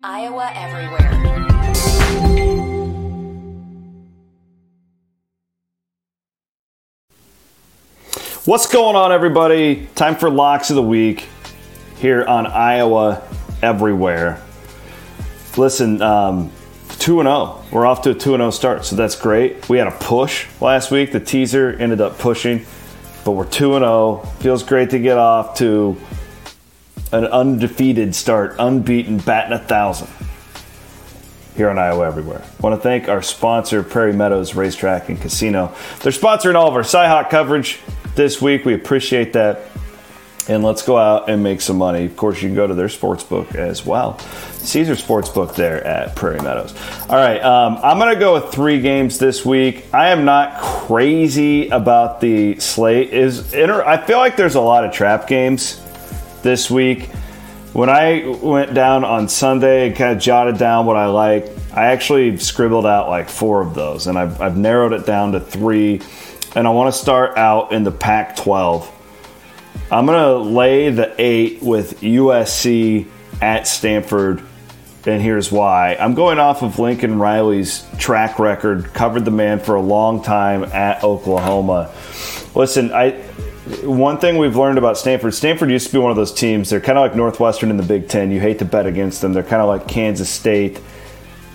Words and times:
Iowa 0.00 0.48
Everywhere. 0.54 1.10
What's 8.44 8.66
going 8.72 8.94
on, 8.94 9.10
everybody? 9.10 9.88
Time 9.96 10.14
for 10.14 10.30
locks 10.30 10.70
of 10.70 10.76
the 10.76 10.82
week 10.84 11.26
here 11.96 12.24
on 12.24 12.46
Iowa 12.46 13.22
Everywhere. 13.60 14.40
Listen, 15.56 16.00
um, 16.00 16.52
2 17.00 17.20
0. 17.20 17.64
We're 17.72 17.84
off 17.84 18.02
to 18.02 18.10
a 18.10 18.14
2 18.14 18.36
0 18.36 18.50
start, 18.52 18.84
so 18.84 18.94
that's 18.94 19.20
great. 19.20 19.68
We 19.68 19.78
had 19.78 19.88
a 19.88 19.98
push 19.98 20.46
last 20.60 20.92
week. 20.92 21.10
The 21.10 21.18
teaser 21.18 21.72
ended 21.72 22.00
up 22.00 22.18
pushing, 22.18 22.64
but 23.24 23.32
we're 23.32 23.46
2 23.46 23.72
0. 23.72 24.18
Feels 24.38 24.62
great 24.62 24.90
to 24.90 25.00
get 25.00 25.18
off 25.18 25.56
to 25.56 25.96
an 27.12 27.24
undefeated 27.26 28.14
start, 28.14 28.56
unbeaten, 28.58 29.18
batting 29.18 29.52
a 29.52 29.58
thousand 29.58 30.08
here 31.58 31.68
on 31.68 31.78
Iowa 31.78 32.06
Everywhere. 32.06 32.42
I 32.42 32.62
want 32.62 32.76
to 32.76 32.82
thank 32.82 33.08
our 33.08 33.20
sponsor, 33.20 33.82
Prairie 33.82 34.12
Meadows 34.12 34.54
Racetrack 34.54 35.08
and 35.08 35.20
Casino. 35.20 35.74
They're 36.00 36.12
sponsoring 36.12 36.54
all 36.54 36.68
of 36.68 36.74
our 36.74 36.82
Cyhawk 36.82 37.30
coverage 37.30 37.80
this 38.14 38.40
week. 38.40 38.64
We 38.64 38.74
appreciate 38.74 39.32
that. 39.32 39.62
And 40.48 40.64
let's 40.64 40.80
go 40.82 40.96
out 40.96 41.28
and 41.28 41.42
make 41.42 41.60
some 41.60 41.76
money. 41.76 42.06
Of 42.06 42.16
course, 42.16 42.40
you 42.40 42.48
can 42.48 42.56
go 42.56 42.66
to 42.66 42.72
their 42.72 42.88
sports 42.88 43.22
book 43.22 43.54
as 43.54 43.84
well. 43.84 44.18
Caesar 44.18 44.94
Sportsbook 44.94 45.54
there 45.54 45.86
at 45.86 46.16
Prairie 46.16 46.40
Meadows. 46.40 46.74
All 47.08 47.16
right, 47.16 47.42
um, 47.42 47.78
I'm 47.82 47.98
going 47.98 48.14
to 48.14 48.18
go 48.18 48.34
with 48.34 48.50
three 48.50 48.80
games 48.80 49.18
this 49.18 49.44
week. 49.44 49.84
I 49.92 50.08
am 50.08 50.24
not 50.24 50.58
crazy 50.60 51.68
about 51.68 52.22
the 52.22 52.58
slate. 52.60 53.12
Is 53.12 53.52
inter- 53.52 53.84
I 53.84 53.98
feel 53.98 54.18
like 54.18 54.36
there's 54.36 54.54
a 54.54 54.60
lot 54.60 54.84
of 54.84 54.92
trap 54.92 55.26
games 55.26 55.80
this 56.42 56.70
week. 56.70 57.08
When 57.72 57.88
I 57.88 58.26
went 58.42 58.74
down 58.74 59.04
on 59.04 59.28
Sunday 59.28 59.88
and 59.88 59.96
kind 59.96 60.16
of 60.16 60.22
jotted 60.22 60.58
down 60.58 60.86
what 60.86 60.96
I 60.96 61.06
like, 61.06 61.46
I 61.72 61.86
actually 61.86 62.38
scribbled 62.38 62.86
out 62.86 63.08
like 63.08 63.28
four 63.28 63.60
of 63.60 63.74
those, 63.74 64.06
and 64.06 64.18
I've, 64.18 64.40
I've 64.40 64.56
narrowed 64.56 64.92
it 64.92 65.06
down 65.06 65.32
to 65.32 65.40
three. 65.40 66.00
And 66.56 66.66
I 66.66 66.70
want 66.70 66.92
to 66.92 66.98
start 66.98 67.36
out 67.36 67.72
in 67.72 67.84
the 67.84 67.92
Pac 67.92 68.36
12. 68.36 68.94
I'm 69.90 70.06
going 70.06 70.18
to 70.18 70.38
lay 70.50 70.90
the 70.90 71.14
eight 71.18 71.62
with 71.62 72.00
USC 72.00 73.06
at 73.40 73.66
Stanford, 73.66 74.42
and 75.06 75.22
here's 75.22 75.52
why. 75.52 75.94
I'm 75.94 76.14
going 76.14 76.38
off 76.38 76.62
of 76.62 76.78
Lincoln 76.78 77.18
Riley's 77.18 77.86
track 77.98 78.38
record, 78.38 78.92
covered 78.92 79.24
the 79.24 79.30
man 79.30 79.60
for 79.60 79.76
a 79.76 79.80
long 79.80 80.22
time 80.22 80.64
at 80.64 81.04
Oklahoma. 81.04 81.92
Listen, 82.54 82.92
I 82.92 83.22
one 83.82 84.18
thing 84.18 84.38
we've 84.38 84.56
learned 84.56 84.78
about 84.78 84.96
Stanford, 84.96 85.34
Stanford 85.34 85.70
used 85.70 85.86
to 85.88 85.92
be 85.92 85.98
one 85.98 86.10
of 86.10 86.16
those 86.16 86.32
teams. 86.32 86.70
They're 86.70 86.80
kind 86.80 86.98
of 86.98 87.02
like 87.02 87.14
Northwestern 87.14 87.70
in 87.70 87.76
the 87.76 87.82
Big 87.82 88.08
Ten. 88.08 88.30
You 88.30 88.40
hate 88.40 88.58
to 88.60 88.64
bet 88.64 88.86
against 88.86 89.20
them. 89.20 89.32
They're 89.32 89.42
kind 89.42 89.62
of 89.62 89.68
like 89.68 89.86
Kansas 89.86 90.30
State 90.30 90.80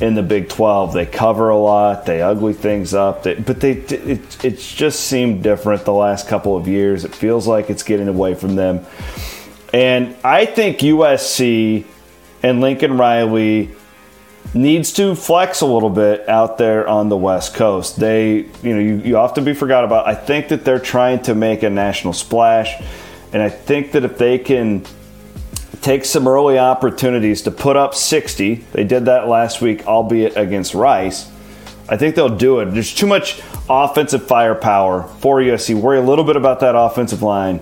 in 0.00 0.14
the 0.14 0.22
Big 0.22 0.48
12. 0.48 0.92
They 0.92 1.06
cover 1.06 1.50
a 1.50 1.56
lot. 1.56 2.06
They 2.06 2.22
ugly 2.22 2.52
things 2.52 2.94
up. 2.94 3.24
They, 3.24 3.34
but 3.34 3.60
they 3.60 3.72
it, 3.72 4.44
it's 4.44 4.74
just 4.74 5.00
seemed 5.00 5.42
different 5.42 5.84
the 5.84 5.92
last 5.92 6.28
couple 6.28 6.56
of 6.56 6.68
years. 6.68 7.04
It 7.04 7.14
feels 7.14 7.46
like 7.46 7.70
it's 7.70 7.82
getting 7.82 8.08
away 8.08 8.34
from 8.34 8.56
them. 8.56 8.86
And 9.72 10.16
I 10.24 10.46
think 10.46 10.78
USC 10.78 11.84
and 12.42 12.60
Lincoln 12.60 12.96
Riley 12.96 13.70
needs 14.54 14.92
to 14.94 15.14
flex 15.14 15.60
a 15.60 15.66
little 15.66 15.90
bit 15.90 16.28
out 16.28 16.58
there 16.58 16.88
on 16.88 17.08
the 17.08 17.16
West 17.16 17.54
Coast. 17.54 17.98
They, 17.98 18.46
you 18.62 18.74
know, 18.74 18.78
you, 18.78 18.96
you 18.96 19.16
often 19.16 19.44
be 19.44 19.54
forgot 19.54 19.84
about. 19.84 20.06
I 20.06 20.14
think 20.14 20.48
that 20.48 20.64
they're 20.64 20.78
trying 20.78 21.22
to 21.22 21.34
make 21.34 21.62
a 21.62 21.70
national 21.70 22.12
splash, 22.12 22.82
and 23.32 23.42
I 23.42 23.48
think 23.50 23.92
that 23.92 24.04
if 24.04 24.18
they 24.18 24.38
can 24.38 24.84
take 25.80 26.04
some 26.04 26.26
early 26.26 26.58
opportunities 26.58 27.42
to 27.42 27.50
put 27.50 27.76
up 27.76 27.94
60, 27.94 28.54
they 28.72 28.84
did 28.84 29.04
that 29.04 29.28
last 29.28 29.60
week, 29.60 29.86
albeit 29.86 30.36
against 30.36 30.74
Rice. 30.74 31.30
I 31.88 31.96
think 31.96 32.14
they'll 32.14 32.36
do 32.36 32.60
it. 32.60 32.66
There's 32.66 32.94
too 32.94 33.06
much 33.06 33.40
offensive 33.68 34.26
firepower 34.26 35.04
for 35.20 35.40
USC. 35.40 35.80
Worry 35.80 35.98
a 35.98 36.02
little 36.02 36.24
bit 36.24 36.36
about 36.36 36.60
that 36.60 36.74
offensive 36.76 37.22
line. 37.22 37.60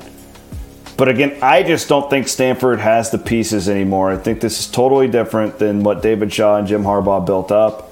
But 0.97 1.09
again, 1.11 1.39
I 1.43 1.62
just 1.62 1.89
don't 1.89 2.09
think 2.09 2.27
Stanford 2.27 2.81
has 2.81 3.11
the 3.11 3.19
pieces 3.19 3.69
anymore. 3.69 4.12
I 4.12 4.17
think 4.17 4.41
this 4.41 4.61
is 4.61 4.67
totally 4.67 5.09
different 5.09 5.59
than 5.59 5.83
what 5.83 6.03
David 6.03 6.33
Shaw 6.33 6.57
and 6.57 6.67
Jim 6.67 6.84
Harbaugh 6.84 7.25
built 7.25 7.53
up. 7.53 7.91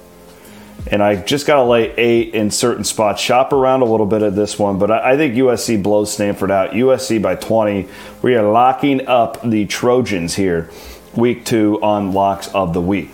And 0.87 1.01
I 1.01 1.15
just 1.15 1.47
got 1.47 1.55
to 1.55 1.63
lay 1.63 1.93
eight 1.95 2.33
in 2.33 2.51
certain 2.51 2.83
spots. 2.83 3.21
Shop 3.21 3.53
around 3.53 3.81
a 3.81 3.85
little 3.85 4.05
bit 4.05 4.21
at 4.21 4.35
this 4.35 4.59
one, 4.59 4.77
but 4.77 4.91
I, 4.91 5.17
think 5.17 5.35
USC 5.35 5.81
blows 5.81 6.13
Stanford 6.13 6.51
out. 6.51 6.71
USC 6.71 7.21
by 7.21 7.35
20. 7.35 7.87
We 8.21 8.35
are 8.35 8.51
locking 8.51 9.07
up 9.07 9.41
the 9.41 9.65
Trojans 9.65 10.35
here, 10.35 10.69
week 11.15 11.45
two 11.45 11.79
on 11.81 12.11
locks 12.11 12.47
of 12.49 12.73
the 12.73 12.81
week. 12.81 13.09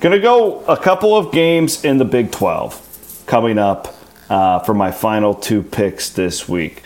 Gonna 0.00 0.18
go 0.18 0.60
a 0.66 0.76
couple 0.76 1.16
of 1.16 1.32
games 1.32 1.82
in 1.82 1.96
the 1.96 2.04
Big 2.04 2.30
12 2.30 3.22
coming 3.26 3.58
up 3.58 3.94
uh, 4.28 4.58
for 4.58 4.74
my 4.74 4.90
final 4.90 5.34
two 5.34 5.62
picks 5.62 6.10
this 6.10 6.46
week. 6.46 6.82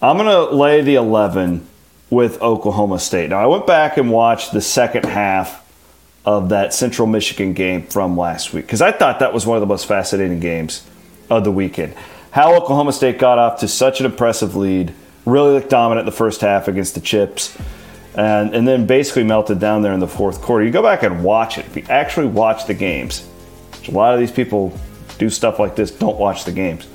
I'm 0.00 0.16
gonna 0.16 0.42
lay 0.42 0.80
the 0.80 0.94
11 0.94 1.66
with 2.12 2.42
Oklahoma 2.42 2.98
State. 2.98 3.30
Now, 3.30 3.38
I 3.38 3.46
went 3.46 3.66
back 3.66 3.96
and 3.96 4.10
watched 4.10 4.52
the 4.52 4.60
second 4.60 5.06
half 5.06 5.66
of 6.26 6.50
that 6.50 6.74
Central 6.74 7.08
Michigan 7.08 7.54
game 7.54 7.86
from 7.86 8.18
last 8.18 8.52
week 8.52 8.66
because 8.66 8.82
I 8.82 8.92
thought 8.92 9.20
that 9.20 9.32
was 9.32 9.46
one 9.46 9.56
of 9.56 9.62
the 9.62 9.66
most 9.66 9.86
fascinating 9.86 10.38
games 10.38 10.86
of 11.30 11.42
the 11.42 11.50
weekend. 11.50 11.94
How 12.30 12.54
Oklahoma 12.54 12.92
State 12.92 13.18
got 13.18 13.38
off 13.38 13.60
to 13.60 13.68
such 13.68 14.00
an 14.00 14.04
impressive 14.04 14.54
lead, 14.54 14.92
really 15.24 15.54
looked 15.54 15.70
dominant 15.70 16.06
in 16.06 16.06
the 16.06 16.16
first 16.16 16.42
half 16.42 16.68
against 16.68 16.94
the 16.94 17.00
Chips, 17.00 17.56
and, 18.14 18.54
and 18.54 18.68
then 18.68 18.86
basically 18.86 19.24
melted 19.24 19.58
down 19.58 19.80
there 19.80 19.94
in 19.94 20.00
the 20.00 20.06
fourth 20.06 20.42
quarter. 20.42 20.66
You 20.66 20.70
go 20.70 20.82
back 20.82 21.04
and 21.04 21.24
watch 21.24 21.56
it. 21.56 21.64
If 21.64 21.76
you 21.78 21.84
actually 21.88 22.26
watch 22.26 22.66
the 22.66 22.74
games, 22.74 23.26
a 23.88 23.90
lot 23.90 24.12
of 24.12 24.20
these 24.20 24.30
people 24.30 24.78
do 25.16 25.30
stuff 25.30 25.58
like 25.58 25.76
this, 25.76 25.90
don't 25.90 26.18
watch 26.18 26.44
the 26.44 26.52
games. 26.52 26.86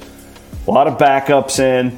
A 0.68 0.72
lot 0.72 0.86
of 0.86 1.00
backups 1.00 1.58
in. 1.58 1.98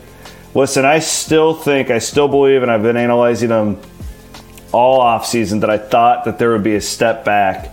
Listen, 0.56 0.84
I 0.84 1.00
still 1.00 1.54
think, 1.54 1.92
I 1.92 2.00
still 2.00 2.28
believe, 2.28 2.64
and 2.64 2.72
I've 2.72 2.82
been 2.82 2.98
analyzing 2.98 3.50
them 3.50 3.80
all 4.72 5.00
offseason 5.00 5.62
that 5.62 5.70
I 5.70 5.78
thought 5.78 6.26
that 6.26 6.40
there 6.40 6.52
would 6.52 6.64
be 6.64 6.76
a 6.76 6.82
step 6.82 7.24
back 7.24 7.72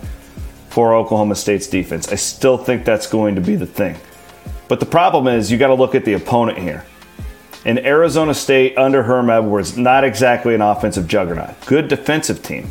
for 0.69 0.93
Oklahoma 0.93 1.35
State's 1.35 1.67
defense. 1.67 2.11
I 2.11 2.15
still 2.15 2.57
think 2.57 2.85
that's 2.85 3.07
going 3.07 3.35
to 3.35 3.41
be 3.41 3.55
the 3.55 3.65
thing. 3.65 3.97
But 4.67 4.79
the 4.79 4.85
problem 4.85 5.27
is 5.27 5.51
you 5.51 5.57
got 5.57 5.67
to 5.67 5.73
look 5.73 5.95
at 5.95 6.05
the 6.05 6.13
opponent 6.13 6.59
here. 6.59 6.85
And 7.65 7.79
Arizona 7.79 8.33
State 8.33 8.77
under 8.77 9.03
Herm 9.03 9.29
Edwards, 9.29 9.77
not 9.77 10.03
exactly 10.03 10.53
an 10.53 10.61
offensive 10.61 11.07
juggernaut. 11.07 11.59
Good 11.65 11.87
defensive 11.87 12.43
team. 12.43 12.69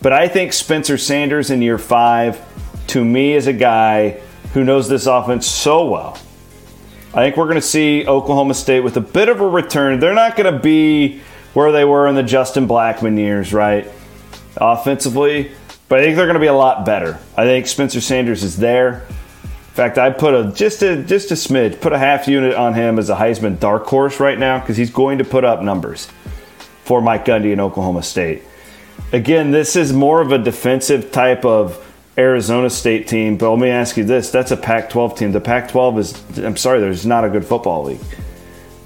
But 0.00 0.12
I 0.12 0.26
think 0.26 0.52
Spencer 0.52 0.98
Sanders 0.98 1.50
in 1.50 1.62
year 1.62 1.78
five, 1.78 2.40
to 2.88 3.04
me, 3.04 3.34
is 3.34 3.46
a 3.46 3.52
guy 3.52 4.20
who 4.54 4.64
knows 4.64 4.88
this 4.88 5.06
offense 5.06 5.46
so 5.46 5.84
well. 5.84 6.18
I 7.14 7.24
think 7.24 7.36
we're 7.36 7.44
going 7.44 7.56
to 7.56 7.62
see 7.62 8.06
Oklahoma 8.06 8.54
State 8.54 8.80
with 8.80 8.96
a 8.96 9.00
bit 9.02 9.28
of 9.28 9.40
a 9.40 9.46
return. 9.46 10.00
They're 10.00 10.14
not 10.14 10.34
going 10.34 10.50
to 10.50 10.58
be 10.58 11.20
where 11.52 11.70
they 11.70 11.84
were 11.84 12.06
in 12.06 12.14
the 12.14 12.22
Justin 12.22 12.66
Blackmon 12.66 13.18
years, 13.18 13.52
right? 13.52 13.86
Offensively, 14.56 15.52
but 15.90 15.98
I 15.98 16.04
think 16.04 16.16
they're 16.16 16.24
going 16.24 16.34
to 16.34 16.40
be 16.40 16.46
a 16.46 16.54
lot 16.54 16.86
better. 16.86 17.18
I 17.36 17.44
think 17.44 17.66
Spencer 17.66 18.00
Sanders 18.00 18.42
is 18.42 18.56
there. 18.56 19.04
In 19.42 19.74
fact, 19.74 19.98
I 19.98 20.08
put 20.08 20.32
a 20.32 20.52
just 20.52 20.82
a 20.82 21.02
just 21.02 21.30
a 21.30 21.34
smidge, 21.34 21.82
put 21.82 21.92
a 21.92 21.98
half 21.98 22.26
unit 22.28 22.54
on 22.54 22.72
him 22.72 22.98
as 22.98 23.10
a 23.10 23.16
Heisman 23.16 23.60
dark 23.60 23.86
horse 23.86 24.18
right 24.18 24.38
now 24.38 24.58
because 24.58 24.78
he's 24.78 24.90
going 24.90 25.18
to 25.18 25.24
put 25.24 25.44
up 25.44 25.60
numbers 25.62 26.08
for 26.84 27.02
Mike 27.02 27.26
Gundy 27.26 27.52
in 27.52 27.60
Oklahoma 27.60 28.02
State. 28.02 28.42
Again, 29.12 29.50
this 29.50 29.76
is 29.76 29.92
more 29.92 30.22
of 30.22 30.32
a 30.32 30.38
defensive 30.38 31.12
type 31.12 31.44
of 31.44 31.91
Arizona 32.18 32.68
State 32.68 33.08
team, 33.08 33.38
but 33.38 33.50
let 33.50 33.58
me 33.58 33.70
ask 33.70 33.96
you 33.96 34.04
this: 34.04 34.30
that's 34.30 34.50
a 34.50 34.56
Pac-12 34.56 35.16
team. 35.16 35.32
The 35.32 35.40
Pac-12 35.40 35.98
is, 35.98 36.38
I'm 36.38 36.56
sorry, 36.56 36.80
there's 36.80 37.06
not 37.06 37.24
a 37.24 37.30
good 37.30 37.44
football 37.44 37.84
league. 37.84 38.00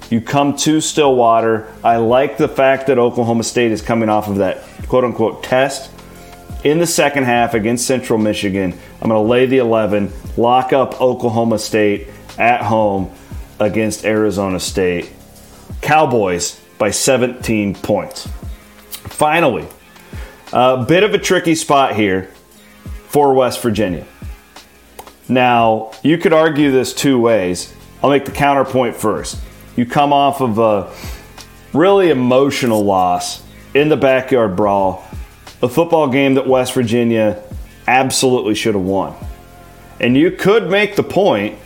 You 0.09 0.21
come 0.21 0.55
to 0.57 0.79
Stillwater. 0.79 1.67
I 1.83 1.97
like 1.97 2.37
the 2.37 2.47
fact 2.47 2.87
that 2.87 2.97
Oklahoma 2.97 3.43
State 3.43 3.71
is 3.71 3.81
coming 3.81 4.07
off 4.07 4.29
of 4.29 4.37
that 4.37 4.63
quote 4.87 5.03
unquote 5.03 5.43
test 5.43 5.91
in 6.63 6.79
the 6.79 6.87
second 6.87 7.25
half 7.25 7.53
against 7.53 7.85
Central 7.85 8.17
Michigan. 8.17 8.73
I'm 9.01 9.09
going 9.09 9.21
to 9.21 9.29
lay 9.29 9.45
the 9.45 9.57
11, 9.57 10.11
lock 10.37 10.71
up 10.71 11.01
Oklahoma 11.01 11.59
State 11.59 12.07
at 12.37 12.61
home 12.61 13.11
against 13.59 14.05
Arizona 14.05 14.59
State. 14.59 15.11
Cowboys 15.81 16.59
by 16.77 16.91
17 16.91 17.75
points. 17.75 18.27
Finally, 18.89 19.67
a 20.53 20.85
bit 20.85 21.03
of 21.03 21.13
a 21.13 21.17
tricky 21.17 21.55
spot 21.55 21.95
here 21.95 22.29
for 23.07 23.33
West 23.33 23.61
Virginia. 23.61 24.05
Now, 25.29 25.91
you 26.03 26.17
could 26.17 26.33
argue 26.33 26.71
this 26.71 26.93
two 26.93 27.19
ways. 27.19 27.73
I'll 28.01 28.09
make 28.09 28.25
the 28.25 28.31
counterpoint 28.31 28.95
first. 28.95 29.37
You 29.75 29.85
come 29.85 30.13
off 30.13 30.41
of 30.41 30.57
a 30.59 30.93
really 31.77 32.09
emotional 32.09 32.83
loss 32.83 33.43
in 33.73 33.89
the 33.89 33.97
backyard 33.97 34.55
brawl, 34.55 35.05
a 35.61 35.69
football 35.69 36.07
game 36.09 36.35
that 36.35 36.47
West 36.47 36.73
Virginia 36.73 37.41
absolutely 37.87 38.55
should 38.55 38.75
have 38.75 38.83
won. 38.83 39.15
And 39.99 40.15
you 40.15 40.31
could 40.31 40.69
make 40.69 40.95
the 40.95 41.03
point 41.03 41.57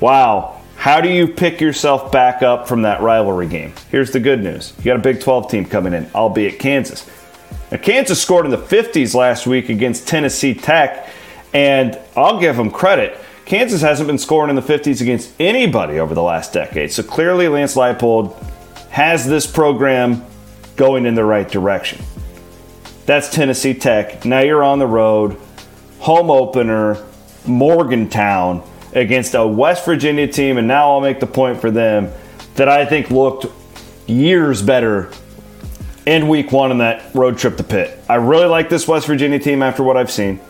wow, 0.00 0.60
how 0.76 1.00
do 1.00 1.08
you 1.08 1.26
pick 1.26 1.60
yourself 1.60 2.12
back 2.12 2.42
up 2.42 2.68
from 2.68 2.82
that 2.82 3.00
rivalry 3.00 3.48
game? 3.48 3.72
Here's 3.90 4.10
the 4.10 4.20
good 4.20 4.42
news 4.42 4.74
you 4.78 4.84
got 4.84 4.96
a 4.96 5.00
Big 5.00 5.20
12 5.20 5.50
team 5.50 5.64
coming 5.64 5.94
in, 5.94 6.08
albeit 6.14 6.58
Kansas. 6.58 7.08
Now, 7.70 7.78
Kansas 7.78 8.20
scored 8.22 8.44
in 8.44 8.52
the 8.52 8.58
50s 8.58 9.14
last 9.14 9.46
week 9.46 9.68
against 9.68 10.06
Tennessee 10.06 10.54
Tech, 10.54 11.08
and 11.52 11.98
I'll 12.14 12.38
give 12.38 12.56
them 12.56 12.70
credit. 12.70 13.18
Kansas 13.44 13.82
hasn't 13.82 14.06
been 14.06 14.18
scoring 14.18 14.50
in 14.50 14.56
the 14.56 14.62
50s 14.62 15.00
against 15.00 15.32
anybody 15.40 15.98
over 15.98 16.14
the 16.14 16.22
last 16.22 16.52
decade. 16.52 16.92
So 16.92 17.02
clearly, 17.02 17.48
Lance 17.48 17.74
Leipold 17.74 18.36
has 18.90 19.26
this 19.26 19.46
program 19.46 20.24
going 20.76 21.06
in 21.06 21.14
the 21.14 21.24
right 21.24 21.48
direction. 21.48 22.04
That's 23.04 23.30
Tennessee 23.30 23.74
Tech. 23.74 24.24
Now 24.24 24.40
you're 24.40 24.64
on 24.64 24.78
the 24.78 24.86
road, 24.86 25.40
home 25.98 26.30
opener, 26.30 27.04
Morgantown 27.46 28.62
against 28.92 29.34
a 29.34 29.46
West 29.46 29.84
Virginia 29.84 30.26
team, 30.26 30.58
and 30.58 30.66
now 30.66 30.92
I'll 30.92 31.00
make 31.00 31.20
the 31.20 31.26
point 31.26 31.60
for 31.60 31.70
them 31.70 32.10
that 32.54 32.68
I 32.68 32.84
think 32.84 33.10
looked 33.10 33.46
years 34.06 34.62
better 34.62 35.10
in 36.06 36.28
week 36.28 36.52
one 36.52 36.70
in 36.70 36.78
that 36.78 37.14
road 37.14 37.36
trip 37.36 37.56
to 37.56 37.64
Pitt. 37.64 37.98
I 38.08 38.14
really 38.14 38.46
like 38.46 38.68
this 38.68 38.86
West 38.86 39.06
Virginia 39.06 39.38
team 39.38 39.62
after 39.62 39.82
what 39.82 39.96
I've 39.96 40.10
seen. 40.10 40.40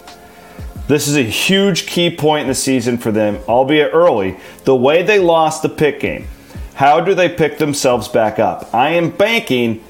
This 0.86 1.08
is 1.08 1.16
a 1.16 1.22
huge 1.22 1.86
key 1.86 2.14
point 2.14 2.42
in 2.42 2.48
the 2.48 2.54
season 2.54 2.98
for 2.98 3.10
them, 3.10 3.38
albeit 3.48 3.92
early. 3.92 4.36
The 4.64 4.76
way 4.76 5.02
they 5.02 5.18
lost 5.18 5.62
the 5.62 5.68
Pitt 5.68 5.98
game, 5.98 6.28
how 6.74 7.00
do 7.00 7.14
they 7.14 7.28
pick 7.28 7.58
themselves 7.58 8.06
back 8.06 8.38
up? 8.38 8.72
I 8.72 8.90
am 8.90 9.10
banking 9.10 9.82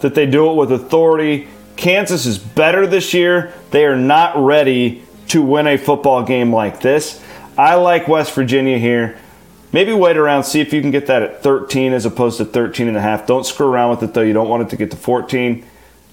that 0.00 0.14
they 0.14 0.26
do 0.26 0.50
it 0.50 0.54
with 0.54 0.70
authority. 0.70 1.48
Kansas 1.76 2.26
is 2.26 2.38
better 2.38 2.86
this 2.86 3.14
year. 3.14 3.52
They 3.70 3.86
are 3.86 3.96
not 3.96 4.36
ready 4.36 5.02
to 5.28 5.42
win 5.42 5.66
a 5.66 5.78
football 5.78 6.22
game 6.22 6.52
like 6.52 6.80
this. 6.80 7.20
I 7.56 7.76
like 7.76 8.06
West 8.06 8.34
Virginia 8.34 8.78
here. 8.78 9.18
Maybe 9.72 9.92
wait 9.94 10.18
around, 10.18 10.44
see 10.44 10.60
if 10.60 10.72
you 10.72 10.82
can 10.82 10.90
get 10.90 11.06
that 11.06 11.22
at 11.22 11.42
13 11.42 11.94
as 11.94 12.04
opposed 12.04 12.36
to 12.38 12.44
13 12.44 12.88
and 12.88 12.96
a 12.96 13.00
half. 13.00 13.26
Don't 13.26 13.46
screw 13.46 13.66
around 13.66 13.90
with 13.90 14.02
it 14.02 14.14
though. 14.14 14.20
You 14.20 14.34
don't 14.34 14.48
want 14.48 14.64
it 14.64 14.70
to 14.70 14.76
get 14.76 14.90
to 14.90 14.96
14. 14.96 15.64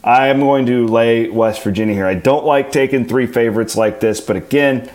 I 0.01 0.27
am 0.27 0.39
going 0.39 0.65
to 0.67 0.87
lay 0.87 1.29
West 1.29 1.61
Virginia 1.61 1.93
here. 1.93 2.05
I 2.05 2.13
don't 2.13 2.45
like 2.45 2.71
taking 2.71 3.05
three 3.05 3.27
favorites 3.27 3.75
like 3.75 3.99
this, 3.99 4.21
but 4.21 4.37
again, 4.37 4.89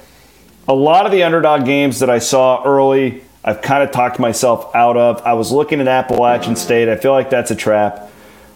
a 0.66 0.74
lot 0.74 1.04
of 1.04 1.12
the 1.12 1.24
underdog 1.24 1.66
games 1.66 2.00
that 2.00 2.08
I 2.08 2.20
saw 2.20 2.62
early, 2.64 3.22
I've 3.44 3.60
kind 3.60 3.82
of 3.82 3.90
talked 3.90 4.18
myself 4.18 4.74
out 4.74 4.96
of. 4.96 5.20
I 5.22 5.34
was 5.34 5.52
looking 5.52 5.80
at 5.82 5.88
Appalachian 5.88 6.56
State. 6.56 6.88
I 6.88 6.96
feel 6.96 7.12
like 7.12 7.28
that's 7.28 7.50
a 7.50 7.56
trap. 7.56 8.10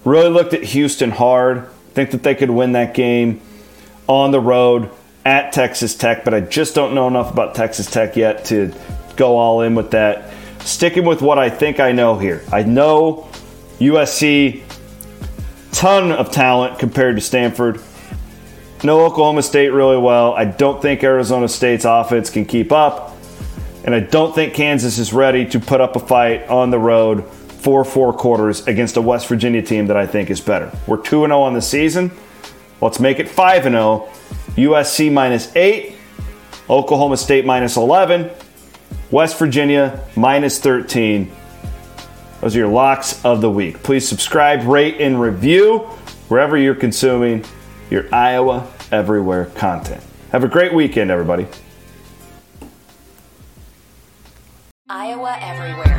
Really 0.07 0.31
looked 0.31 0.55
at 0.55 0.63
Houston 0.63 1.11
hard. 1.11 1.69
Think 1.93 2.13
that 2.13 2.23
they 2.23 2.35
could 2.35 2.49
win 2.49 2.73
that 2.73 2.95
game 2.95 3.43
on 4.07 4.31
the 4.31 4.41
road 4.41 4.91
at 5.27 5.53
Texas 5.53 5.95
Tech, 5.95 6.25
but 6.25 6.33
I 6.33 6.41
just 6.41 6.75
don't 6.75 6.95
know 6.95 7.09
enough 7.09 7.31
about 7.31 7.55
Texas 7.55 7.91
Tech 7.91 8.17
yet 8.17 8.47
to 8.47 8.73
go 9.19 9.37
all 9.37 9.61
in 9.61 9.75
with 9.75 9.91
that. 9.91 10.33
Sticking 10.61 11.05
with 11.05 11.21
what 11.21 11.39
I 11.39 11.51
think 11.51 11.81
I 11.81 11.93
know 11.93 12.19
here. 12.19 12.43
I 12.51 12.63
know 12.63 13.29
USC, 13.79 14.63
ton 15.73 16.13
of 16.13 16.31
talent 16.31 16.79
compared 16.79 17.17
to 17.17 17.21
Stanford. 17.21 17.83
Know 18.83 19.05
Oklahoma 19.05 19.43
State 19.43 19.71
really 19.71 19.99
well. 19.99 20.35
I 20.35 20.45
don't 20.45 20.81
think 20.81 21.03
Arizona 21.03 21.49
State's 21.49 21.85
offense 21.85 22.31
can 22.31 22.45
keep 22.45 22.73
up. 22.73 23.17
And 23.85 23.95
I 23.95 24.01
don't 24.01 24.35
think 24.35 24.55
Kansas 24.55 24.99
is 24.99 25.13
ready 25.13 25.47
to 25.47 25.61
put 25.61 25.81
up 25.81 25.97
a 25.97 26.01
fight 26.01 26.49
on 26.49 26.71
the 26.71 26.79
road 26.79 27.29
for 27.29 27.85
four 27.85 28.13
quarters 28.13 28.67
against 28.67 28.97
a 28.97 29.01
West 29.01 29.27
Virginia 29.29 29.63
team 29.63 29.87
that 29.89 29.97
I 29.97 30.07
think 30.07 30.31
is 30.31 30.41
better. 30.41 30.71
We're 30.87 30.99
2 30.99 31.27
0 31.27 31.41
on 31.41 31.55
the 31.55 31.63
season. 31.63 32.13
Let's 32.81 33.01
make 33.01 33.19
it 33.19 33.29
5 33.29 33.65
0. 33.65 34.09
USC 34.57 35.13
minus 35.13 35.55
8, 35.55 35.97
Oklahoma 36.69 37.17
State 37.17 37.47
minus 37.47 37.77
11, 37.77 38.31
West 39.11 39.39
Virginia 39.39 40.05
minus 40.17 40.59
13. 40.61 41.31
Those 42.41 42.55
are 42.55 42.59
your 42.59 42.69
locks 42.69 43.25
of 43.25 43.41
the 43.41 43.51
week. 43.51 43.83
Please 43.83 44.07
subscribe, 44.07 44.65
rate, 44.65 45.01
and 45.01 45.21
review 45.21 45.79
wherever 46.29 46.57
you're 46.57 46.75
consuming 46.75 47.45
your 47.91 48.13
Iowa 48.15 48.71
Everywhere 48.91 49.47
content. 49.55 50.03
Have 50.31 50.45
a 50.45 50.49
great 50.49 50.73
weekend, 50.73 51.11
everybody. 51.11 51.47
Iowa 54.89 55.39
Everywhere. 55.43 55.98